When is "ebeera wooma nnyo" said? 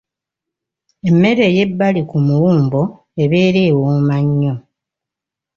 3.23-4.53